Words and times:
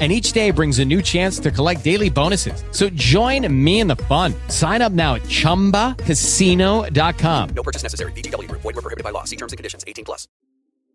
and 0.00 0.10
each 0.10 0.32
day 0.32 0.50
brings 0.50 0.78
a 0.78 0.84
new 0.84 1.02
chance 1.02 1.38
to 1.40 1.50
collect 1.50 1.84
daily 1.84 2.08
bonuses. 2.08 2.64
So 2.70 2.88
join 2.90 3.52
me 3.52 3.80
in 3.80 3.86
the 3.86 3.96
fun. 3.96 4.32
Sign 4.48 4.80
up 4.80 4.92
now 4.92 5.16
at 5.16 5.22
ChumbaCasino.com. 5.22 7.48
No 7.50 7.62
purchase 7.62 7.82
necessary. 7.82 8.12
VGW. 8.12 8.50
Void 8.50 8.64
were 8.64 8.72
prohibited 8.72 9.04
by 9.04 9.10
law. 9.10 9.24
See 9.24 9.36
terms 9.36 9.52
and 9.52 9.58
conditions. 9.58 9.84
18 9.86 10.06
plus. 10.06 10.26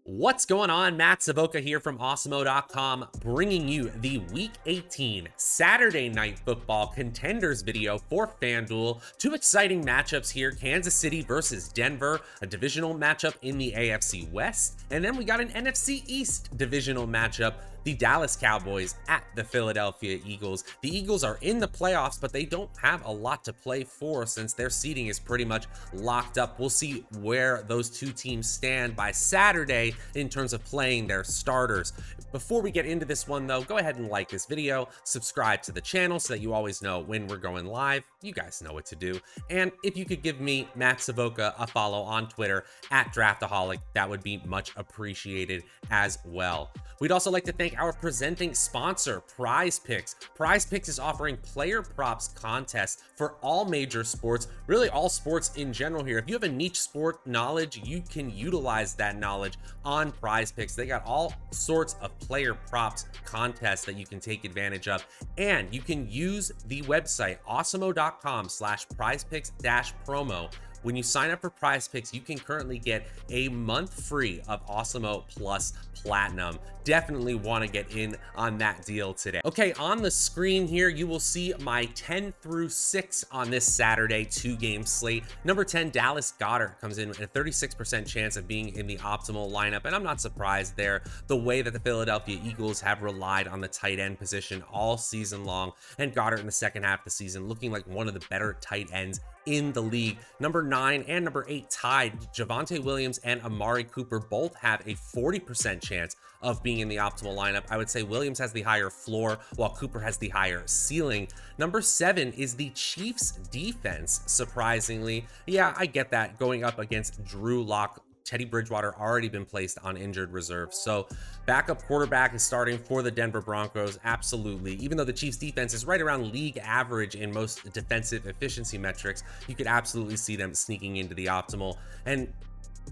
What's 0.07 0.45
going 0.45 0.69
on? 0.69 0.97
Matt 0.97 1.23
Savoca 1.23 1.59
here 1.59 1.79
from 1.79 1.97
Awesemo.com, 1.97 3.07
bringing 3.21 3.67
you 3.67 3.89
the 4.01 4.19
Week 4.31 4.51
18 4.67 5.27
Saturday 5.35 6.09
Night 6.09 6.37
Football 6.37 6.89
contenders 6.89 7.63
video 7.63 7.97
for 7.97 8.27
FanDuel. 8.39 9.01
Two 9.17 9.33
exciting 9.33 9.83
matchups 9.83 10.29
here 10.29 10.51
Kansas 10.51 10.93
City 10.93 11.23
versus 11.23 11.69
Denver, 11.69 12.21
a 12.43 12.45
divisional 12.45 12.93
matchup 12.93 13.33
in 13.41 13.57
the 13.57 13.73
AFC 13.75 14.31
West. 14.31 14.83
And 14.91 15.03
then 15.03 15.17
we 15.17 15.25
got 15.25 15.41
an 15.41 15.49
NFC 15.49 16.03
East 16.05 16.55
divisional 16.55 17.07
matchup 17.07 17.55
the 17.85 17.93
Dallas 17.93 18.35
Cowboys 18.35 18.95
at 19.07 19.23
the 19.35 19.43
Philadelphia 19.43 20.19
Eagles. 20.25 20.63
The 20.81 20.89
Eagles 20.89 21.23
are 21.23 21.37
in 21.41 21.59
the 21.59 21.67
playoffs, 21.67 22.19
but 22.19 22.33
they 22.33 22.43
don't 22.43 22.69
have 22.81 23.05
a 23.05 23.11
lot 23.11 23.43
to 23.45 23.53
play 23.53 23.83
for 23.83 24.25
since 24.25 24.53
their 24.53 24.71
seeding 24.71 25.07
is 25.07 25.19
pretty 25.19 25.45
much 25.45 25.67
locked 25.93 26.37
up. 26.37 26.59
We'll 26.59 26.69
see 26.69 27.05
where 27.19 27.63
those 27.67 27.89
two 27.89 28.11
teams 28.11 28.49
stand 28.49 28.95
by 28.95 29.11
Saturday 29.11 29.93
in 30.15 30.29
terms 30.29 30.51
of 30.51 30.65
playing 30.65 31.07
their 31.07 31.23
starters. 31.23 31.93
Before 32.31 32.61
we 32.61 32.71
get 32.71 32.85
into 32.87 33.05
this 33.05 33.27
one, 33.27 33.45
though, 33.45 33.61
go 33.61 33.77
ahead 33.77 33.97
and 33.97 34.09
like 34.09 34.29
this 34.29 34.47
video, 34.47 34.89
subscribe 35.03 35.61
to 35.63 35.71
the 35.71 35.79
channel 35.79 36.19
so 36.19 36.33
that 36.33 36.39
you 36.39 36.53
always 36.53 36.81
know 36.81 36.99
when 36.99 37.27
we're 37.27 37.37
going 37.37 37.67
live. 37.67 38.03
You 38.21 38.33
guys 38.33 38.63
know 38.63 38.73
what 38.73 38.85
to 38.87 38.95
do. 38.95 39.19
And 39.51 39.71
if 39.83 39.95
you 39.95 40.05
could 40.05 40.23
give 40.23 40.41
me, 40.41 40.67
Matt 40.75 41.01
Savoca, 41.01 41.53
a 41.59 41.67
follow 41.67 42.01
on 42.01 42.27
Twitter 42.29 42.65
at 42.89 43.13
Draftaholic, 43.13 43.77
that 43.93 44.09
would 44.09 44.23
be 44.23 44.41
much 44.45 44.71
appreciated 44.75 45.63
as 45.91 46.17
well. 46.25 46.71
We'd 46.99 47.11
also 47.11 47.29
like 47.29 47.43
to 47.43 47.51
thank 47.51 47.74
our 47.75 47.93
presenting 47.93 48.53
sponsor, 48.53 49.21
Prize 49.21 49.79
Picks. 49.79 50.15
Prize 50.35 50.65
Picks 50.65 50.89
is 50.89 50.99
offering 50.99 51.37
player 51.37 51.81
props 51.81 52.29
contests 52.29 53.03
for 53.15 53.35
all 53.41 53.65
major 53.65 54.03
sports, 54.03 54.47
really 54.67 54.89
all 54.89 55.09
sports 55.09 55.55
in 55.55 55.71
general 55.71 56.03
here. 56.03 56.17
If 56.17 56.27
you 56.27 56.33
have 56.33 56.43
a 56.43 56.49
niche 56.49 56.79
sport 56.79 57.25
knowledge, 57.25 57.81
you 57.83 58.01
can 58.01 58.29
utilize 58.29 58.95
that 58.95 59.17
knowledge 59.17 59.57
on 59.83 60.11
Prize 60.11 60.51
Picks. 60.51 60.75
They 60.75 60.85
got 60.85 61.05
all 61.05 61.33
sorts 61.51 61.95
of 62.01 62.17
player 62.19 62.53
props 62.53 63.05
contests 63.25 63.85
that 63.85 63.97
you 63.97 64.05
can 64.05 64.19
take 64.19 64.45
advantage 64.45 64.87
of. 64.87 65.05
And 65.37 65.73
you 65.73 65.81
can 65.81 66.09
use 66.09 66.51
the 66.67 66.81
website 66.83 67.37
awesemo.com 67.49 68.49
slash 68.49 68.87
prizepicks 68.87 69.51
dash 69.59 69.93
promo 70.05 70.51
when 70.85 70.95
you 70.95 71.01
sign 71.01 71.31
up 71.31 71.41
for 71.41 71.49
prize 71.49 71.87
picks, 71.87 72.13
you 72.13 72.21
can 72.21 72.37
currently 72.37 72.77
get 72.77 73.07
a 73.31 73.49
month 73.49 74.05
free 74.05 74.39
of 74.47 74.65
Awesemo 74.67 75.27
Plus 75.27 75.73
Platinum. 75.95 76.59
Definitely 76.83 77.33
want 77.33 77.65
to 77.65 77.71
get 77.71 77.89
in 77.95 78.15
on 78.35 78.59
that 78.59 78.85
deal 78.85 79.11
today. 79.11 79.41
Okay, 79.45 79.73
on 79.73 80.03
the 80.03 80.11
screen 80.11 80.67
here, 80.67 80.87
you 80.87 81.07
will 81.07 81.19
see 81.19 81.51
my 81.59 81.85
10 81.95 82.31
through 82.39 82.69
6 82.69 83.25
on 83.31 83.49
this 83.49 83.65
Saturday 83.65 84.23
two 84.23 84.55
game 84.55 84.85
slate. 84.85 85.23
Number 85.43 85.63
10, 85.65 85.89
Dallas 85.89 86.33
Goedert 86.39 86.79
comes 86.79 86.99
in 86.99 87.09
with 87.09 87.19
a 87.19 87.27
36% 87.27 88.05
chance 88.05 88.37
of 88.37 88.47
being 88.47 88.75
in 88.75 88.85
the 88.85 88.97
optimal 88.97 89.51
lineup, 89.51 89.85
and 89.85 89.95
I'm 89.95 90.03
not 90.03 90.21
surprised 90.21 90.77
there. 90.77 91.01
The 91.25 91.35
way 91.35 91.63
that 91.63 91.73
the 91.73 91.79
Philadelphia 91.79 92.39
Eagles 92.45 92.79
have 92.81 93.01
relied 93.01 93.47
on 93.47 93.59
the 93.59 93.67
tight 93.67 93.97
end 93.97 94.19
position 94.19 94.63
all 94.71 94.97
season 94.97 95.45
long, 95.45 95.71
and 95.97 96.13
Goedert 96.13 96.41
in 96.41 96.45
the 96.45 96.51
second 96.51 96.83
half 96.83 96.99
of 96.99 97.05
the 97.05 97.11
season 97.11 97.47
looking 97.47 97.71
like 97.71 97.87
one 97.87 98.07
of 98.07 98.13
the 98.13 98.23
better 98.29 98.55
tight 98.61 98.89
ends 98.93 99.19
in 99.45 99.71
the 99.73 99.81
league. 99.81 100.17
Number 100.39 100.63
nine 100.63 101.03
and 101.07 101.23
number 101.23 101.45
eight 101.47 101.69
tied. 101.69 102.19
Javonte 102.33 102.83
Williams 102.83 103.17
and 103.19 103.41
Amari 103.41 103.83
Cooper 103.83 104.19
both 104.19 104.55
have 104.55 104.81
a 104.81 104.93
40% 104.93 105.81
chance 105.81 106.15
of 106.41 106.61
being 106.61 106.79
in 106.79 106.87
the 106.87 106.97
optimal 106.97 107.35
lineup. 107.35 107.63
I 107.69 107.77
would 107.77 107.89
say 107.89 108.03
Williams 108.03 108.39
has 108.39 108.51
the 108.53 108.61
higher 108.61 108.89
floor 108.89 109.39
while 109.55 109.71
Cooper 109.71 109.99
has 109.99 110.17
the 110.17 110.29
higher 110.29 110.63
ceiling. 110.65 111.27
Number 111.57 111.81
seven 111.81 112.31
is 112.33 112.55
the 112.55 112.69
Chiefs 112.71 113.31
defense, 113.51 114.21
surprisingly. 114.27 115.25
Yeah, 115.47 115.73
I 115.77 115.87
get 115.87 116.11
that 116.11 116.37
going 116.37 116.63
up 116.63 116.77
against 116.77 117.23
Drew 117.25 117.63
Lock 117.63 118.04
Teddy 118.25 118.43
Bridgewater 118.45 118.95
already 118.99 119.29
been 119.29 119.45
placed 119.45 119.77
on 119.83 119.95
injured 119.95 120.33
reserve. 120.33 120.73
So, 120.73 121.07
backup 121.45 121.83
quarterback 121.83 122.33
is 122.33 122.43
starting 122.43 122.79
for 122.79 123.03
the 123.03 123.11
Denver 123.11 123.39
Broncos. 123.39 123.99
Absolutely. 124.03 124.73
Even 124.75 124.97
though 124.97 125.03
the 125.03 125.13
Chiefs 125.13 125.37
defense 125.37 125.73
is 125.75 125.85
right 125.85 126.01
around 126.01 126.31
league 126.33 126.57
average 126.57 127.15
in 127.15 127.31
most 127.31 127.71
defensive 127.71 128.25
efficiency 128.25 128.79
metrics, 128.79 129.23
you 129.47 129.53
could 129.55 129.67
absolutely 129.67 130.17
see 130.17 130.35
them 130.35 130.55
sneaking 130.55 130.97
into 130.97 131.13
the 131.13 131.27
optimal. 131.27 131.77
And 132.07 132.33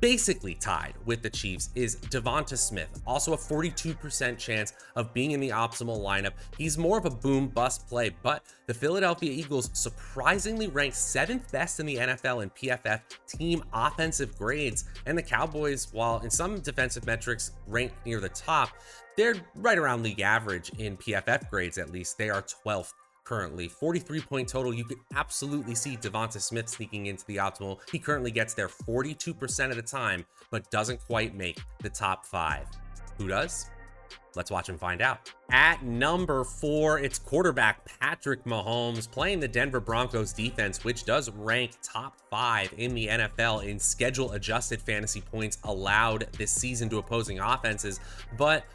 basically 0.04 0.54
tied 0.54 0.94
with 1.06 1.22
the 1.22 1.30
Chiefs 1.30 1.70
is 1.76 1.96
Devonta 1.96 2.58
Smith, 2.58 3.02
also 3.08 3.32
a 3.32 3.38
42% 3.38 4.38
chance 4.38 4.74
of 4.98 5.14
being 5.14 5.32
in 5.32 5.40
the 5.40 5.48
optimal 5.48 6.02
lineup. 6.02 6.34
He's 6.58 6.78
more 6.78 6.98
of 6.98 7.06
a 7.06 7.10
boom 7.10 7.48
bust 7.48 7.88
play, 7.88 8.14
but 8.22 8.44
the 8.66 8.74
Philadelphia 8.74 9.32
Eagles 9.32 9.70
surprisingly 9.72 10.68
ranked 10.68 10.98
seventh 10.98 11.50
best 11.54 11.80
in 11.80 11.86
the 11.86 11.96
NFL 11.96 12.44
in 12.44 12.50
PFF 12.50 13.00
team 13.30 13.64
offensive 13.74 14.38
grades, 14.38 14.84
and 15.06 15.18
the 15.18 15.24
Cowboys, 15.24 15.88
while 15.94 16.20
in 16.20 16.30
some 16.30 16.60
defensive 16.60 17.06
metrics 17.06 17.52
ranked 17.66 17.96
near 18.06 18.20
the 18.20 18.28
top, 18.28 18.72
they're 19.16 19.36
right 19.56 19.78
around 19.78 20.04
league 20.04 20.20
average 20.20 20.70
in 20.80 20.98
PFF 20.98 21.50
grades 21.50 21.78
at 21.78 21.92
least. 21.92 22.18
They 22.18 22.30
are 22.30 22.42
12th 22.66 22.92
currently. 23.24 23.68
43 23.68 24.22
point 24.22 24.48
total. 24.48 24.74
You 24.74 24.86
could 24.86 25.00
absolutely 25.16 25.76
see 25.76 25.98
Devonta 25.98 26.42
Smith 26.42 26.70
sneaking 26.70 27.08
into 27.08 27.26
the 27.26 27.38
optimal. 27.38 27.80
He 27.92 28.00
currently 28.00 28.32
gets 28.32 28.54
there 28.54 28.68
42% 28.68 29.70
of 29.70 29.76
the 29.76 29.82
time, 29.82 30.26
but 30.52 30.70
doesn't 30.72 31.00
quite 31.06 31.36
make 31.36 31.60
the 31.82 31.90
top 31.90 32.26
five. 32.26 32.68
Who 33.18 33.28
does? 33.28 33.70
Let's 34.36 34.50
watch 34.50 34.70
and 34.70 34.80
find 34.80 35.02
out. 35.02 35.32
At 35.52 35.84
number 35.84 36.44
four, 36.44 37.00
it's 37.00 37.20
quarterback 37.20 37.86
Patrick 38.00 38.44
Mahomes 38.46 39.10
playing 39.10 39.40
the 39.40 39.48
Denver 39.48 39.80
Broncos 39.80 40.34
defense, 40.34 40.84
which 40.84 41.04
does 41.04 41.30
rank 41.30 41.74
top 41.84 42.18
five 42.32 42.74
in 42.78 42.96
the 42.96 43.08
NFL 43.08 43.68
in 43.68 43.78
schedule 43.78 44.32
adjusted 44.32 44.82
fantasy 44.82 45.22
points 45.22 45.60
allowed 45.66 46.28
this 46.38 46.52
season 46.52 46.90
to 46.90 46.98
opposing 46.98 47.40
offenses. 47.40 48.00
But 48.36 48.66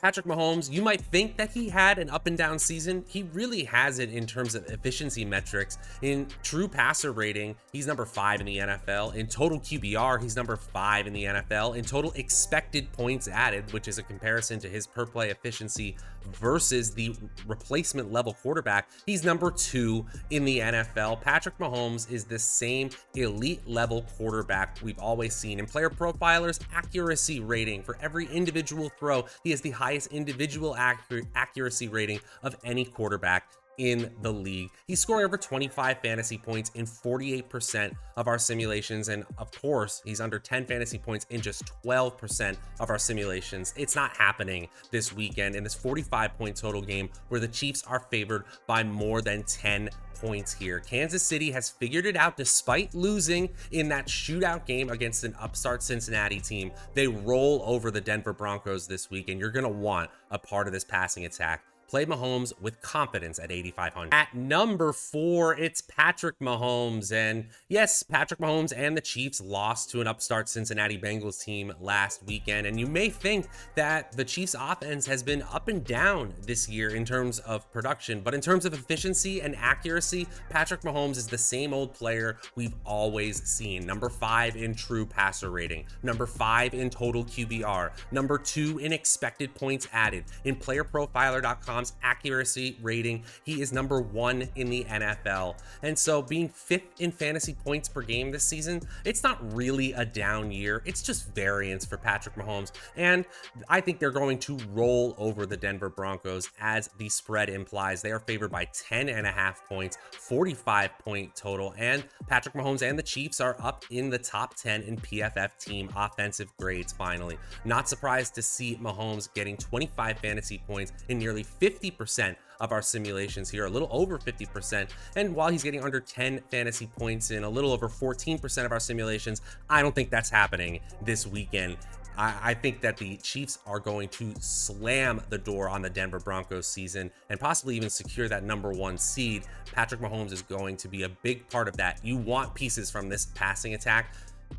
Patrick 0.00 0.26
Mahomes, 0.26 0.70
you 0.70 0.82
might 0.82 1.00
think 1.00 1.36
that 1.38 1.50
he 1.50 1.68
had 1.68 1.98
an 1.98 2.10
up 2.10 2.26
and 2.26 2.36
down 2.36 2.58
season. 2.58 3.04
He 3.08 3.24
really 3.32 3.64
has 3.64 3.98
it 3.98 4.10
in 4.10 4.26
terms 4.26 4.54
of 4.54 4.66
efficiency 4.66 5.24
metrics. 5.24 5.78
In 6.02 6.28
true 6.42 6.68
passer 6.68 7.12
rating, 7.12 7.56
he's 7.72 7.86
number 7.86 8.04
five 8.04 8.40
in 8.40 8.46
the 8.46 8.58
NFL. 8.58 9.14
In 9.14 9.26
total 9.26 9.58
QBR, 9.58 10.22
he's 10.22 10.36
number 10.36 10.56
five 10.56 11.06
in 11.06 11.12
the 11.12 11.24
NFL. 11.24 11.76
In 11.76 11.84
total 11.84 12.12
expected 12.12 12.92
points 12.92 13.26
added, 13.26 13.72
which 13.72 13.88
is 13.88 13.98
a 13.98 14.02
comparison 14.02 14.60
to 14.60 14.68
his 14.68 14.86
per 14.86 15.06
play 15.06 15.30
efficiency 15.30 15.96
versus 16.40 16.92
the 16.92 17.14
replacement 17.46 18.12
level 18.12 18.34
quarterback, 18.34 18.90
he's 19.06 19.24
number 19.24 19.50
two 19.50 20.04
in 20.30 20.44
the 20.44 20.58
NFL. 20.58 21.20
Patrick 21.20 21.56
Mahomes 21.58 22.10
is 22.10 22.24
the 22.24 22.38
same 22.38 22.90
elite 23.14 23.66
level 23.66 24.02
quarterback 24.16 24.76
we've 24.82 24.98
always 24.98 25.34
seen. 25.34 25.58
In 25.58 25.66
player 25.66 25.88
profilers, 25.88 26.60
accuracy 26.74 27.40
rating 27.40 27.82
for 27.82 27.96
every 28.02 28.26
individual 28.26 28.90
throw, 28.98 29.24
he 29.42 29.50
has 29.50 29.60
the 29.60 29.70
highest 29.70 29.85
individual 30.12 30.76
accuracy 30.76 31.88
rating 31.88 32.20
of 32.42 32.56
any 32.64 32.84
quarterback 32.84 33.48
in 33.78 34.10
the 34.22 34.32
league. 34.32 34.70
He's 34.86 35.00
scoring 35.00 35.24
over 35.24 35.36
25 35.36 35.98
fantasy 36.00 36.38
points 36.38 36.70
in 36.74 36.86
48% 36.86 37.94
of 38.16 38.28
our 38.28 38.38
simulations. 38.38 39.08
And 39.08 39.24
of 39.38 39.50
course, 39.52 40.02
he's 40.04 40.20
under 40.20 40.38
10 40.38 40.66
fantasy 40.66 40.98
points 40.98 41.26
in 41.30 41.40
just 41.40 41.64
12% 41.84 42.56
of 42.80 42.90
our 42.90 42.98
simulations. 42.98 43.74
It's 43.76 43.94
not 43.94 44.16
happening 44.16 44.68
this 44.90 45.12
weekend 45.12 45.54
in 45.54 45.64
this 45.64 45.74
45 45.74 46.36
point 46.38 46.56
total 46.56 46.82
game 46.82 47.10
where 47.28 47.40
the 47.40 47.48
Chiefs 47.48 47.82
are 47.86 48.00
favored 48.00 48.44
by 48.66 48.82
more 48.82 49.20
than 49.20 49.42
10 49.42 49.90
points 50.26 50.52
here. 50.52 50.80
Kansas 50.80 51.22
City 51.22 51.52
has 51.52 51.70
figured 51.70 52.04
it 52.04 52.16
out 52.16 52.36
despite 52.36 52.92
losing 52.94 53.48
in 53.70 53.88
that 53.88 54.08
shootout 54.08 54.66
game 54.66 54.90
against 54.90 55.22
an 55.22 55.34
upstart 55.40 55.82
Cincinnati 55.84 56.40
team. 56.40 56.72
They 56.94 57.06
roll 57.06 57.62
over 57.64 57.92
the 57.92 58.00
Denver 58.00 58.32
Broncos 58.32 58.88
this 58.88 59.08
week, 59.08 59.28
and 59.28 59.38
you're 59.38 59.52
going 59.52 59.64
to 59.64 59.68
want 59.68 60.10
a 60.32 60.38
part 60.38 60.66
of 60.66 60.72
this 60.72 60.84
passing 60.84 61.26
attack 61.26 61.62
Play 61.88 62.04
Mahomes 62.04 62.52
with 62.60 62.80
confidence 62.80 63.38
at 63.38 63.50
8,500. 63.50 64.12
At 64.12 64.34
number 64.34 64.92
four, 64.92 65.56
it's 65.56 65.80
Patrick 65.80 66.38
Mahomes. 66.40 67.12
And 67.12 67.46
yes, 67.68 68.02
Patrick 68.02 68.40
Mahomes 68.40 68.72
and 68.76 68.96
the 68.96 69.00
Chiefs 69.00 69.40
lost 69.40 69.90
to 69.90 70.00
an 70.00 70.06
upstart 70.06 70.48
Cincinnati 70.48 70.98
Bengals 70.98 71.42
team 71.42 71.72
last 71.80 72.22
weekend. 72.24 72.66
And 72.66 72.78
you 72.80 72.86
may 72.86 73.08
think 73.08 73.46
that 73.74 74.12
the 74.12 74.24
Chiefs 74.24 74.56
offense 74.58 75.06
has 75.06 75.22
been 75.22 75.42
up 75.42 75.68
and 75.68 75.84
down 75.84 76.34
this 76.42 76.68
year 76.68 76.94
in 76.94 77.04
terms 77.04 77.38
of 77.40 77.70
production, 77.72 78.20
but 78.20 78.34
in 78.34 78.40
terms 78.40 78.64
of 78.64 78.74
efficiency 78.74 79.40
and 79.40 79.54
accuracy, 79.56 80.26
Patrick 80.50 80.82
Mahomes 80.82 81.16
is 81.16 81.26
the 81.26 81.38
same 81.38 81.72
old 81.72 81.94
player 81.94 82.38
we've 82.54 82.74
always 82.84 83.42
seen. 83.44 83.86
Number 83.86 84.08
five 84.08 84.56
in 84.56 84.74
true 84.74 85.06
passer 85.06 85.50
rating, 85.50 85.86
number 86.02 86.26
five 86.26 86.74
in 86.74 86.90
total 86.90 87.24
QBR, 87.24 87.90
number 88.10 88.38
two 88.38 88.78
in 88.78 88.92
expected 88.92 89.54
points 89.54 89.88
added. 89.92 90.24
In 90.44 90.56
playerprofiler.com, 90.56 91.75
accuracy 92.02 92.78
rating. 92.82 93.24
He 93.44 93.60
is 93.60 93.72
number 93.72 94.00
one 94.00 94.48
in 94.56 94.70
the 94.70 94.84
NFL. 94.84 95.56
And 95.82 95.98
so 95.98 96.22
being 96.22 96.48
fifth 96.48 97.00
in 97.00 97.12
fantasy 97.12 97.54
points 97.54 97.88
per 97.88 98.02
game 98.02 98.30
this 98.30 98.44
season, 98.44 98.82
it's 99.04 99.22
not 99.22 99.54
really 99.54 99.92
a 99.92 100.04
down 100.04 100.50
year. 100.50 100.82
It's 100.84 101.02
just 101.02 101.34
variance 101.34 101.84
for 101.84 101.96
Patrick 101.96 102.36
Mahomes. 102.36 102.72
And 102.96 103.24
I 103.68 103.80
think 103.80 103.98
they're 103.98 104.10
going 104.10 104.38
to 104.40 104.58
roll 104.72 105.14
over 105.18 105.46
the 105.46 105.56
Denver 105.56 105.88
Broncos 105.88 106.50
as 106.60 106.88
the 106.98 107.08
spread 107.08 107.48
implies. 107.48 108.02
They 108.02 108.12
are 108.12 108.20
favored 108.20 108.50
by 108.50 108.66
10 108.66 109.08
and 109.08 109.26
a 109.26 109.30
half 109.30 109.66
points, 109.68 109.98
45 110.12 110.98
point 110.98 111.34
total. 111.36 111.74
And 111.76 112.04
Patrick 112.28 112.54
Mahomes 112.54 112.88
and 112.88 112.98
the 112.98 113.02
Chiefs 113.02 113.40
are 113.40 113.56
up 113.60 113.84
in 113.90 114.10
the 114.10 114.18
top 114.18 114.54
10 114.54 114.82
in 114.82 114.96
PFF 114.96 115.58
team 115.58 115.90
offensive 115.96 116.52
grades 116.58 116.92
finally. 116.92 117.38
Not 117.64 117.88
surprised 117.88 118.34
to 118.36 118.42
see 118.42 118.76
Mahomes 118.76 119.32
getting 119.34 119.56
25 119.56 120.18
fantasy 120.18 120.62
points 120.66 120.92
in 121.08 121.18
nearly 121.18 121.42
50 121.42 121.65
50% 121.66 122.36
of 122.60 122.72
our 122.72 122.82
simulations 122.82 123.50
here, 123.50 123.66
a 123.66 123.70
little 123.70 123.88
over 123.90 124.18
50%. 124.18 124.88
And 125.16 125.34
while 125.34 125.50
he's 125.50 125.62
getting 125.62 125.82
under 125.82 126.00
10 126.00 126.40
fantasy 126.50 126.86
points 126.86 127.30
in 127.30 127.44
a 127.44 127.48
little 127.48 127.72
over 127.72 127.88
14% 127.88 128.64
of 128.64 128.72
our 128.72 128.80
simulations, 128.80 129.42
I 129.68 129.82
don't 129.82 129.94
think 129.94 130.10
that's 130.10 130.30
happening 130.30 130.80
this 131.02 131.26
weekend. 131.26 131.76
I, 132.18 132.54
think 132.54 132.80
that 132.80 132.96
the 132.96 133.18
Chiefs 133.18 133.58
are 133.66 133.78
going 133.78 134.08
to 134.10 134.32
slam 134.40 135.20
the 135.28 135.36
door 135.36 135.68
on 135.68 135.82
the 135.82 135.90
Denver 135.90 136.18
Broncos 136.18 136.66
season 136.66 137.10
and 137.28 137.38
possibly 137.38 137.76
even 137.76 137.90
secure 137.90 138.26
that 138.28 138.42
number 138.42 138.72
one 138.72 138.96
seed. 138.96 139.44
Patrick 139.72 140.00
Mahomes 140.00 140.32
is 140.32 140.40
going 140.40 140.78
to 140.78 140.88
be 140.88 141.02
a 141.02 141.10
big 141.10 141.46
part 141.50 141.68
of 141.68 141.76
that. 141.76 142.00
You 142.02 142.16
want 142.16 142.54
pieces 142.54 142.90
from 142.90 143.10
this 143.10 143.26
passing 143.34 143.74
attack. 143.74 144.14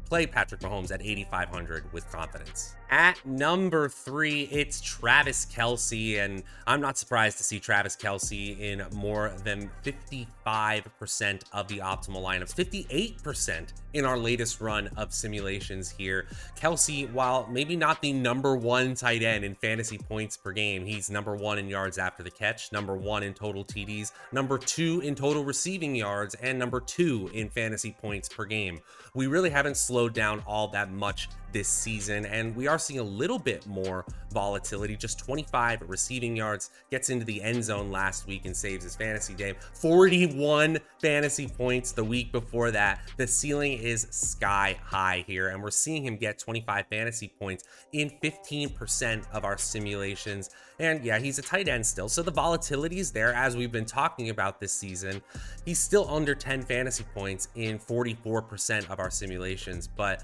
Play 0.08 0.26
Patrick 0.26 0.62
Mahomes 0.62 0.92
at 0.92 1.02
8,500 1.02 1.92
with 1.92 2.10
confidence. 2.12 2.76
At 2.90 3.26
number 3.26 3.90
three, 3.90 4.44
it's 4.44 4.80
Travis 4.80 5.46
Kelce, 5.46 6.24
and 6.24 6.42
I'm 6.66 6.80
not 6.80 6.98
surprised 6.98 7.38
to 7.40 7.44
see 7.44 7.60
Travis 7.60 7.98
Kelce 7.98 8.58
in 8.58 8.82
more 8.94 9.34
than 9.44 9.70
55% 9.84 11.44
of 11.52 11.68
the 11.68 11.80
optimal 11.80 12.24
lineups, 12.24 12.56
58% 12.56 13.74
in 13.94 14.06
our 14.06 14.18
latest 14.18 14.62
run 14.62 14.90
of 14.96 15.14
simulations 15.14 15.90
here. 15.90 16.28
Kelce, 16.56 17.12
while 17.12 17.46
maybe 17.52 17.76
not 17.76 18.02
the 18.02 18.14
number 18.14 18.56
one 18.56 18.96
tight 18.96 19.22
end 19.22 19.44
in 19.44 19.56
fantasy 19.56 19.98
points 19.98 20.38
per 20.38 20.54
game, 20.54 20.86
he's 20.86 21.10
number 21.10 21.36
one 21.36 21.58
in 21.58 21.68
yards 21.68 21.98
after 21.98 22.24
the 22.24 22.32
catch, 22.32 22.72
number 22.72 22.96
one 22.96 23.22
in 23.24 23.34
total 23.34 23.66
TDs, 23.66 24.14
number 24.32 24.58
two 24.58 25.02
in 25.02 25.14
total 25.14 25.44
receiving 25.44 25.94
yards, 25.94 26.36
and 26.36 26.58
number 26.58 26.80
two 26.80 27.30
in 27.34 27.50
fantasy 27.50 27.94
points 28.00 28.30
per 28.30 28.46
game. 28.46 28.80
We 29.14 29.28
really 29.28 29.50
haven't 29.50 29.76
slowed 29.76 29.97
down 30.08 30.44
all 30.46 30.68
that 30.70 30.92
much 30.92 31.30
this 31.52 31.68
season, 31.68 32.26
and 32.26 32.56
we 32.56 32.68
are 32.68 32.78
seeing 32.78 33.00
a 33.00 33.04
little 33.04 33.40
bit 33.40 33.66
more 33.66 34.06
volatility. 34.32 34.96
Just 34.96 35.18
25 35.18 35.84
receiving 35.88 36.36
yards, 36.36 36.70
gets 36.92 37.10
into 37.10 37.26
the 37.26 37.42
end 37.42 37.64
zone 37.64 37.92
last 37.92 38.28
week 38.28 38.46
and 38.46 38.56
saves 38.56 38.84
his 38.84 38.96
fantasy 38.96 39.34
game. 39.34 39.56
41 39.74 40.78
fantasy 41.02 41.48
points 41.48 41.92
the 41.92 42.04
week 42.04 42.32
before 42.32 42.72
that. 42.72 43.02
The 43.18 43.28
ceiling 43.28 43.74
is 43.74 44.08
sky 44.12 44.78
high 44.84 45.24
here, 45.28 45.50
and 45.50 45.62
we're 45.62 45.72
seeing 45.72 46.04
him 46.04 46.18
get 46.18 46.40
25 46.40 46.86
fantasy 46.90 47.28
points 47.40 47.64
in 47.94 48.12
15% 48.24 49.24
of 49.32 49.46
our 49.46 49.58
simulations. 49.58 50.50
And 50.80 51.04
yeah, 51.04 51.20
he's 51.20 51.40
a 51.40 51.42
tight 51.42 51.68
end 51.68 51.86
still, 51.86 52.10
so 52.10 52.22
the 52.22 52.32
volatility 52.32 53.00
is 53.00 53.12
there 53.12 53.34
as 53.34 53.58
we've 53.58 53.72
been 53.72 53.86
talking 53.86 54.30
about 54.30 54.60
this 54.60 54.74
season. 54.74 55.22
He's 55.66 55.80
still 55.80 56.08
under 56.10 56.36
10 56.36 56.64
fantasy 56.64 57.06
points 57.14 57.50
in 57.56 57.80
44% 57.80 58.90
of 58.90 59.00
our 59.00 59.10
simulations, 59.10 59.88
but 59.88 60.24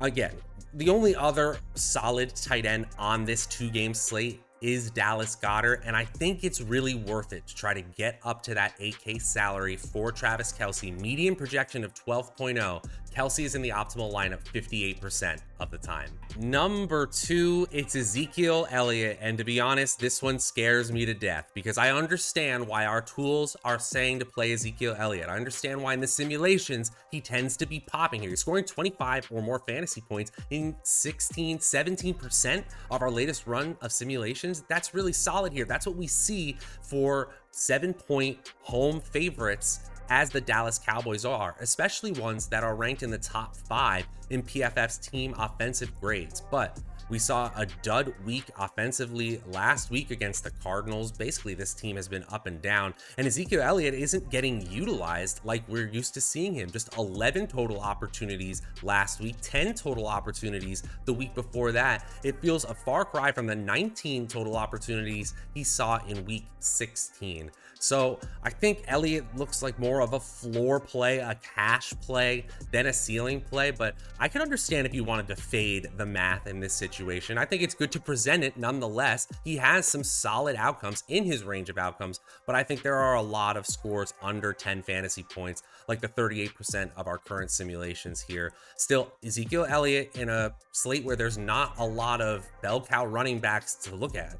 again, 0.00 0.32
the 0.74 0.88
only 0.88 1.16
other 1.16 1.58
solid 1.74 2.34
tight 2.34 2.66
end 2.66 2.86
on 2.98 3.24
this 3.24 3.46
two 3.46 3.70
game 3.70 3.94
slate 3.94 4.40
is 4.60 4.90
Dallas 4.90 5.36
Goedert, 5.36 5.82
and 5.84 5.96
I 5.96 6.04
think 6.04 6.44
it's 6.44 6.60
really 6.60 6.94
worth 6.94 7.32
it 7.32 7.46
to 7.46 7.54
try 7.54 7.74
to 7.74 7.82
get 7.82 8.20
up 8.24 8.42
to 8.44 8.54
that 8.54 8.78
8K 8.78 9.20
salary 9.20 9.76
for 9.76 10.12
Travis 10.12 10.52
Kelce. 10.52 10.98
Median 11.00 11.34
projection 11.34 11.84
of 11.84 11.94
12.0 11.94 12.84
Kelce 13.14 13.44
is 13.44 13.54
in 13.54 13.62
the 13.62 13.70
optimal 13.70 14.12
lineup 14.12 14.42
58% 14.44 15.40
of 15.58 15.70
the 15.70 15.78
time. 15.78 16.10
Number 16.38 17.06
two, 17.06 17.66
it's 17.70 17.96
Ezekiel 17.96 18.66
Elliott. 18.70 19.18
And 19.20 19.36
to 19.38 19.44
be 19.44 19.60
honest, 19.60 19.98
this 19.98 20.22
one 20.22 20.38
scares 20.38 20.92
me 20.92 21.04
to 21.04 21.14
death 21.14 21.50
because 21.54 21.76
I 21.76 21.90
understand 21.90 22.66
why 22.66 22.86
our 22.86 23.02
tools 23.02 23.56
are 23.64 23.78
saying 23.78 24.20
to 24.20 24.24
play 24.24 24.52
Ezekiel 24.52 24.96
Elliott. 24.98 25.28
I 25.28 25.36
understand 25.36 25.82
why 25.82 25.94
in 25.94 26.00
the 26.00 26.06
simulations 26.06 26.92
he 27.10 27.20
tends 27.20 27.56
to 27.58 27.66
be 27.66 27.80
popping 27.80 28.20
here. 28.20 28.30
He's 28.30 28.40
scoring 28.40 28.64
25 28.64 29.28
or 29.30 29.42
more 29.42 29.58
fantasy 29.58 30.00
points 30.00 30.30
in 30.50 30.76
16, 30.82 31.58
17% 31.58 32.64
of 32.90 33.02
our 33.02 33.10
latest 33.10 33.46
run 33.46 33.76
of 33.82 33.92
simulations. 33.92 34.64
That's 34.68 34.94
really 34.94 35.12
solid 35.12 35.52
here. 35.52 35.64
That's 35.64 35.86
what 35.86 35.96
we 35.96 36.06
see 36.06 36.56
for 36.82 37.30
seven 37.50 37.92
point 37.92 38.52
home 38.62 39.00
favorites 39.00 39.89
as 40.10 40.28
the 40.28 40.40
Dallas 40.40 40.78
Cowboys 40.78 41.24
are, 41.24 41.54
especially 41.60 42.12
ones 42.12 42.48
that 42.48 42.64
are 42.64 42.74
ranked 42.74 43.02
in 43.02 43.10
the 43.10 43.18
top 43.18 43.56
five 43.56 44.06
in 44.28 44.42
PFF's 44.42 44.98
team 44.98 45.34
offensive 45.38 45.98
grades. 46.00 46.42
But 46.50 46.78
we 47.10 47.18
saw 47.18 47.50
a 47.56 47.66
dud 47.82 48.14
week 48.24 48.44
offensively 48.56 49.42
last 49.48 49.90
week 49.90 50.12
against 50.12 50.44
the 50.44 50.50
Cardinals. 50.50 51.10
Basically, 51.10 51.54
this 51.54 51.74
team 51.74 51.96
has 51.96 52.06
been 52.06 52.24
up 52.30 52.46
and 52.46 52.62
down, 52.62 52.94
and 53.18 53.26
Ezekiel 53.26 53.62
Elliott 53.62 53.94
isn't 53.94 54.30
getting 54.30 54.64
utilized 54.70 55.40
like 55.44 55.68
we're 55.68 55.88
used 55.88 56.14
to 56.14 56.20
seeing 56.20 56.54
him. 56.54 56.70
Just 56.70 56.96
11 56.96 57.48
total 57.48 57.80
opportunities 57.80 58.62
last 58.82 59.20
week, 59.20 59.34
10 59.42 59.74
total 59.74 60.06
opportunities 60.06 60.84
the 61.04 61.12
week 61.12 61.34
before 61.34 61.72
that. 61.72 62.06
It 62.22 62.40
feels 62.40 62.64
a 62.64 62.74
far 62.74 63.04
cry 63.04 63.32
from 63.32 63.46
the 63.46 63.56
19 63.56 64.28
total 64.28 64.56
opportunities 64.56 65.34
he 65.52 65.64
saw 65.64 65.98
in 66.06 66.24
week 66.24 66.46
16. 66.60 67.50
So 67.80 68.20
I 68.42 68.50
think 68.50 68.84
Elliott 68.88 69.24
looks 69.36 69.62
like 69.62 69.78
more 69.78 70.00
of 70.00 70.12
a 70.12 70.20
floor 70.20 70.78
play, 70.78 71.18
a 71.18 71.34
cash 71.54 71.94
play 72.02 72.44
than 72.72 72.86
a 72.86 72.92
ceiling 72.92 73.40
play, 73.40 73.70
but 73.70 73.94
I 74.18 74.28
can 74.28 74.42
understand 74.42 74.86
if 74.86 74.94
you 74.94 75.02
wanted 75.02 75.28
to 75.28 75.36
fade 75.36 75.88
the 75.96 76.04
math 76.04 76.46
in 76.46 76.60
this 76.60 76.74
situation. 76.74 76.99
I 77.38 77.44
think 77.44 77.62
it's 77.62 77.74
good 77.74 77.92
to 77.92 78.00
present 78.00 78.44
it 78.44 78.56
nonetheless. 78.56 79.26
He 79.44 79.56
has 79.56 79.86
some 79.86 80.04
solid 80.04 80.56
outcomes 80.56 81.04
in 81.08 81.24
his 81.24 81.44
range 81.44 81.68
of 81.68 81.78
outcomes, 81.78 82.20
but 82.46 82.54
I 82.54 82.62
think 82.62 82.82
there 82.82 82.96
are 82.96 83.14
a 83.14 83.22
lot 83.22 83.56
of 83.56 83.66
scores 83.66 84.14
under 84.22 84.52
10 84.52 84.82
fantasy 84.82 85.22
points, 85.22 85.62
like 85.88 86.00
the 86.00 86.08
38% 86.08 86.90
of 86.96 87.06
our 87.06 87.18
current 87.18 87.50
simulations 87.50 88.20
here. 88.20 88.52
Still, 88.76 89.12
Ezekiel 89.24 89.66
Elliott 89.68 90.16
in 90.16 90.28
a 90.28 90.52
slate 90.72 91.04
where 91.04 91.16
there's 91.16 91.38
not 91.38 91.74
a 91.78 91.86
lot 91.86 92.20
of 92.20 92.46
bell 92.62 92.80
cow 92.80 93.04
running 93.04 93.38
backs 93.38 93.74
to 93.76 93.94
look 93.94 94.16
at. 94.16 94.36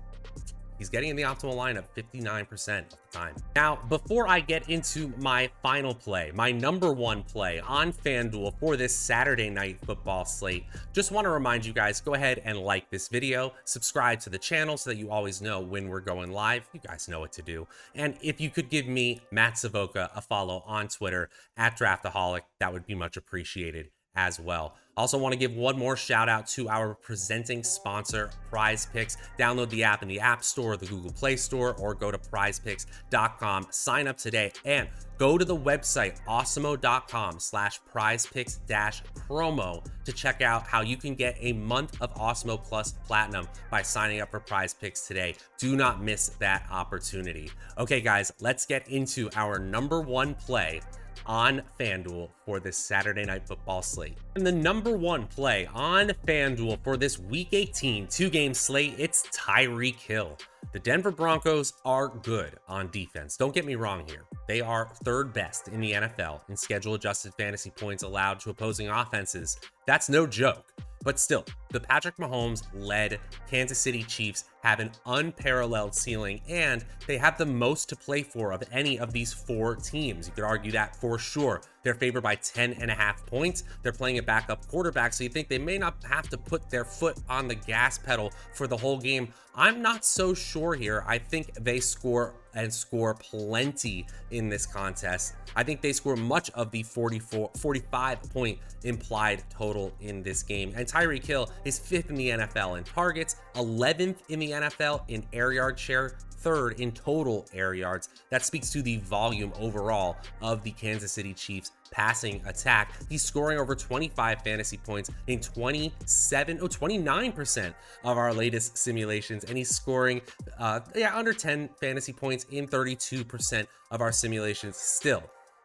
He's 0.81 0.89
getting 0.89 1.11
in 1.11 1.17
the 1.17 1.25
optimal 1.25 1.57
lineup 1.57 1.85
59% 1.95 2.79
of 2.79 2.89
the 2.89 2.97
time. 3.13 3.35
Now, 3.55 3.81
before 3.91 4.27
I 4.27 4.41
get 4.41 4.71
into 4.71 5.13
my 5.19 5.51
final 5.63 5.93
play, 5.93 6.33
my 6.35 6.51
number 6.51 6.91
one 6.91 7.23
play 7.23 7.61
on 7.61 7.93
FanDuel 7.93 8.59
for 8.59 8.79
this 8.79 8.97
Saturday 8.97 9.51
night 9.51 9.77
football 9.85 10.25
slate, 10.25 10.65
just 10.95 11.13
want 11.13 11.27
to 11.27 11.29
remind 11.29 11.67
you 11.67 11.75
guys 11.75 12.01
go 12.01 12.15
ahead 12.15 12.41
and 12.47 12.57
like 12.57 12.89
this 12.89 13.09
video, 13.09 13.53
subscribe 13.67 14.21
to 14.21 14.31
the 14.31 14.39
channel 14.39 14.79
so 14.79 14.89
that 14.89 14.97
you 14.97 15.11
always 15.11 15.43
know 15.43 15.61
when 15.61 15.87
we're 15.87 16.01
going 16.01 16.33
live. 16.33 16.67
You 16.73 16.81
guys 16.81 17.09
know 17.09 17.21
what 17.21 17.33
to 17.33 17.43
do. 17.43 17.67
And 17.95 18.17
if 18.23 18.41
you 18.41 18.49
could 18.49 18.71
give 18.71 18.87
me, 18.87 19.21
Matt 19.31 19.59
Savoca, 19.59 20.11
a 20.17 20.23
follow 20.23 20.63
on 20.65 20.89
Twitter 20.89 21.29
at 21.59 21.79
Draftaholic, 21.79 22.45
that 22.59 22.73
would 22.73 22.87
be 22.87 22.95
much 22.95 23.19
appreciated. 23.19 23.91
As 24.17 24.41
well. 24.41 24.75
Also, 24.97 25.17
want 25.17 25.33
to 25.33 25.39
give 25.39 25.55
one 25.55 25.79
more 25.79 25.97
shout 25.97 26.29
out 26.29 26.47
to 26.47 26.69
our 26.69 26.95
presenting 26.95 27.63
sponsor, 27.63 28.31
Prize 28.51 28.87
Picks. 28.93 29.17
Download 29.39 29.71
the 29.71 29.83
app 29.83 30.03
in 30.03 30.09
the 30.09 30.21
App 30.21 30.45
Store, 30.45 30.77
the 30.77 30.85
Google 30.85 31.13
Play 31.13 31.37
Store, 31.37 31.75
or 31.77 31.95
go 31.95 32.11
to 32.11 32.19
prizepicks.com. 32.19 33.69
Sign 33.71 34.07
up 34.09 34.19
today 34.19 34.53
and 34.67 34.89
go 35.17 35.39
to 35.39 35.45
the 35.45 35.57
website 35.57 36.19
awesemo.com 36.29 37.39
slash 37.39 37.81
prizepicks 37.91 38.59
dash 38.67 39.03
promo 39.29 39.83
to 40.05 40.13
check 40.13 40.43
out 40.43 40.67
how 40.67 40.83
you 40.83 40.97
can 40.97 41.15
get 41.15 41.37
a 41.41 41.53
month 41.55 41.97
of 42.03 42.13
Awesemo 42.15 42.63
Plus 42.63 42.93
Platinum 43.07 43.47
by 43.71 43.83
signing 43.83 44.21
up 44.21 44.31
for 44.31 44.41
Prize 44.41 44.75
Picks 44.75 45.07
today. 45.07 45.35
Do 45.57 45.77
not 45.77 46.03
miss 46.03 46.31
that 46.41 46.67
opportunity. 46.71 47.51
Okay, 47.79 48.01
guys, 48.01 48.33
let's 48.41 48.67
get 48.67 48.87
into 48.89 49.31
our 49.35 49.59
number 49.59 50.01
one 50.01 50.35
play 50.35 50.81
on 51.27 51.63
FanDuel 51.79 52.29
for 52.45 52.61
this 52.61 52.77
Saturday 52.77 53.25
night 53.25 53.47
football 53.47 53.83
slate. 53.83 54.19
And 54.35 54.47
the 54.47 54.53
number 54.53 54.97
one 54.97 55.27
play 55.27 55.69
on 55.75 56.09
FanDuel 56.27 56.83
for 56.83 56.97
this 56.97 57.19
week 57.19 57.49
18 57.53 58.07
two 58.07 58.31
game 58.31 58.55
slate, 58.55 58.95
it's 58.99 59.27
Tyreek 59.29 59.97
Hill. 59.97 60.37
The 60.73 60.79
Denver 60.79 61.11
Broncos 61.11 61.73
are 61.85 62.09
good 62.09 62.57
on 62.69 62.91
defense. 62.91 63.37
Don't 63.37 63.55
get 63.55 63.65
me 63.65 63.75
wrong 63.75 64.05
here. 64.07 64.25
They 64.47 64.61
are 64.61 64.91
third 65.05 65.33
best 65.33 65.69
in 65.69 65.81
the 65.81 65.93
NFL 65.93 66.41
in 66.49 66.57
schedule 66.57 66.95
adjusted 66.95 67.35
fantasy 67.35 67.71
points 67.71 68.03
allowed 68.05 68.39
to 68.41 68.51
opposing 68.51 68.89
offenses. 68.89 69.59
That's 69.87 70.09
no 70.09 70.27
joke. 70.27 70.73
But 71.03 71.19
still, 71.19 71.45
the 71.71 71.81
Patrick 71.81 72.17
Mahomes 72.17 72.65
led 72.75 73.21
Kansas 73.49 73.79
City 73.79 74.03
Chiefs 74.03 74.45
have 74.63 74.81
an 74.81 74.91
unparalleled 75.07 75.95
ceiling 75.95 76.41
and 76.49 76.85
they 77.07 77.17
have 77.17 77.39
the 77.39 77.47
most 77.47 77.89
to 77.89 77.97
play 77.97 78.23
for 78.23 78.53
of 78.53 78.63
any 78.73 78.99
of 78.99 79.13
these 79.13 79.33
four 79.33 79.77
teams. 79.77 80.27
You 80.27 80.35
could 80.35 80.45
argue 80.45 80.73
that 80.73 80.97
for 80.97 81.19
sure. 81.19 81.63
They're 81.83 81.95
favored 81.95 82.23
by 82.23 82.35
10 82.35 82.75
and 82.75 82.91
a 82.91 82.95
half 82.95 83.25
points. 83.27 83.65
They're 83.83 83.93
playing 83.93 84.19
a 84.19 84.23
backup 84.23 84.67
quarterback, 84.69 85.15
so 85.15 85.25
you 85.25 85.31
think 85.31 85.49
they 85.49 85.59
may 85.59 85.79
not 85.79 85.97
have 86.05 86.29
to 86.29 86.37
put 86.37 86.69
their 86.69 86.85
foot 86.85 87.17
on 87.29 87.49
the 87.49 87.55
gas 87.55 87.99
pedal 87.99 88.33
for 88.53 88.67
the 88.67 88.77
whole 88.77 88.99
game. 88.99 89.33
I'm 89.55 89.83
not 89.83 90.05
so 90.05 90.35
sure 90.35 90.75
here. 90.75 91.05
I 91.07 91.19
think 91.19 91.55
they 91.55 91.81
score 91.81 92.35
and 92.55 92.73
score 92.73 93.15
plenty 93.15 94.07
in 94.31 94.49
this 94.49 94.67
contest. 94.67 95.35
I 95.57 95.63
think 95.63 95.81
they 95.81 95.93
score 95.93 96.17
much 96.17 96.51
of 96.51 96.71
the 96.71 96.83
44 96.83 97.51
45 97.57 98.23
point 98.33 98.59
implied 98.85 99.43
total 99.51 99.93
in 100.01 100.23
this 100.23 100.43
game. 100.43 100.73
And 100.77 100.87
Tyreek 100.87 101.25
Hill 101.25 101.51
is 101.65 101.79
fifth 101.79 102.11
in 102.11 102.17
the 102.17 102.29
NFL 102.31 102.79
in 102.79 102.85
targets, 102.85 103.37
11th 103.55 104.17
in 104.29 104.39
the 104.39 104.51
NFL 104.51 105.03
in 105.09 105.25
air 105.33 105.53
yard 105.53 105.79
share, 105.79 106.17
third 106.41 106.81
in 106.81 106.93
total 106.93 107.47
air 107.53 107.75
yards. 107.75 108.09
That 108.31 108.45
speaks 108.45 108.71
to 108.73 108.83
the 108.83 108.97
volume 108.99 109.53
overall 109.59 110.17
of 110.41 110.63
the 110.63 110.71
Kansas 110.73 111.13
City 111.13 111.35
Chiefs 111.35 111.73
passing 111.91 112.43
attack. 112.47 112.93
He's 113.09 113.23
scoring 113.23 113.59
over 113.59 113.75
25 113.75 114.43
fantasy 114.43 114.77
points 114.79 115.11
in 115.27 115.41
27, 115.41 116.59
oh, 116.63 116.67
29% 116.67 117.75
of 118.05 118.17
our 118.17 118.33
latest 118.33 118.79
simulations, 118.79 119.45
and 119.45 119.59
he's 119.59 119.71
scoring, 119.71 120.21
uh, 120.59 120.81
yeah, 120.95 121.17
under 121.17 121.33
10 121.33 121.71
fantasy 121.81 122.13
points 122.13 122.47
in 122.51 122.67
32% 122.67 123.67
of 123.91 124.01
our 124.01 124.13
simulations 124.13 124.77
still 124.77 125.23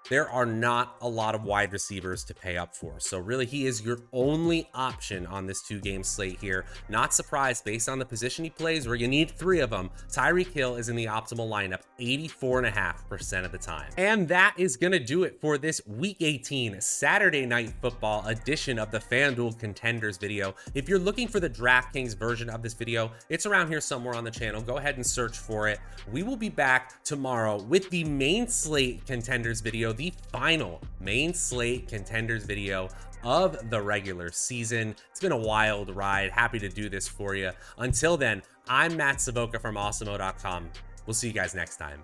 there 0.10 0.30
are 0.30 0.46
not 0.46 0.98
a 1.02 1.10
lot 1.10 1.36
of 1.36 1.44
wide 1.44 1.72
receivers 1.72 2.24
to 2.26 2.34
pay 2.34 2.58
up 2.58 2.76
for. 2.76 3.00
So, 3.00 3.18
really, 3.18 3.46
he 3.46 3.66
is 3.66 3.84
your 3.84 4.00
only 4.14 4.70
option 4.74 5.26
on 5.26 5.48
this 5.48 5.62
two 5.62 5.80
game 5.80 6.04
slate 6.04 6.40
here. 6.40 6.66
Not 6.90 7.14
surprised 7.14 7.66
based 7.66 7.90
on 7.90 8.00
the 8.00 8.06
position 8.06 8.44
he 8.44 8.50
plays, 8.50 8.88
where 8.88 8.96
you 8.96 9.08
need 9.08 9.32
three 9.32 9.60
of 9.60 9.72
them. 9.72 9.90
Tyreek 10.12 10.52
Hill 10.52 10.76
is 10.76 10.90
in 10.90 10.96
the 10.96 11.06
optimal 11.06 11.50
lineup 11.50 11.82
84.5% 12.00 13.46
of 13.46 13.52
the 13.52 13.58
time. 13.58 13.92
And 13.98 14.28
that 14.28 14.56
is 14.58 14.78
going 14.78 14.92
to 14.92 15.00
do 15.00 15.24
it 15.24 15.40
for 15.42 15.58
this 15.58 15.82
week 15.88 16.18
18 16.20 16.82
Saturday 16.82 17.46
night 17.46 17.74
football 17.82 18.26
edition 18.28 18.78
of 18.78 18.92
the 18.92 19.00
FanDuel 19.00 19.58
Contenders 19.60 20.18
video. 20.18 20.56
If 20.74 20.88
you're 20.88 21.00
looking 21.00 21.28
for 21.28 21.40
the 21.40 21.50
DraftKings 21.50 22.16
version 22.16 22.50
of 22.50 22.62
this 22.62 22.74
video, 22.74 23.12
it's 23.30 23.46
around 23.46 23.70
here 23.70 23.82
somewhere 23.82 24.16
on 24.16 24.24
the 24.24 24.32
channel. 24.32 24.62
Go 24.62 24.78
ahead 24.78 24.96
and 24.96 25.06
search 25.06 25.38
for 25.38 25.68
it. 25.68 25.80
We 26.12 26.24
will 26.24 26.38
be 26.38 26.50
back 26.50 27.04
tomorrow 27.04 27.62
with 27.62 27.90
the 27.90 28.04
main 28.04 28.48
slate 28.48 29.06
contenders 29.06 29.62
video 29.62 29.95
the 29.96 30.14
final 30.32 30.82
main 31.00 31.34
slate 31.34 31.88
contenders 31.88 32.46
video 32.46 32.90
of 33.24 33.70
the 33.70 33.82
regular 33.82 34.32
season. 34.32 34.96
It's 35.12 35.20
been 35.20 35.32
a 35.32 35.38
wild 35.38 35.96
ride. 35.96 36.32
Happy 36.32 36.60
to 36.60 36.70
do 36.70 36.90
this 36.90 37.08
for 37.08 37.36
you. 37.36 37.52
Until 37.78 38.18
then, 38.18 38.42
I'm 38.68 38.96
Matt 38.96 39.20
Savoca 39.22 39.60
from 39.60 39.76
awesemo.com. 39.76 40.70
We'll 41.06 41.14
see 41.14 41.28
you 41.28 41.34
guys 41.34 41.56
next 41.56 41.78
time. 41.78 42.02